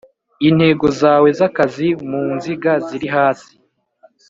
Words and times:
Intego 0.47 0.85
zawe 0.99 1.29
z 1.37 1.39
akazi 1.47 1.87
mu 2.09 2.23
nziga 2.37 2.71
ziri 2.85 3.07
hasi 3.15 3.51